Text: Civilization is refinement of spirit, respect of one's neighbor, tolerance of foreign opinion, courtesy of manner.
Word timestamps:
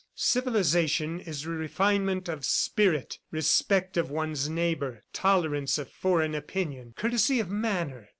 Civilization 0.15 1.19
is 1.19 1.45
refinement 1.45 2.27
of 2.27 2.43
spirit, 2.43 3.19
respect 3.29 3.97
of 3.97 4.09
one's 4.09 4.49
neighbor, 4.49 5.03
tolerance 5.13 5.77
of 5.77 5.91
foreign 5.91 6.33
opinion, 6.33 6.95
courtesy 6.97 7.39
of 7.39 7.51
manner. 7.51 8.09